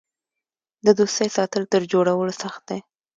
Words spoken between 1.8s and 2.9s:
جوړولو سخت دي.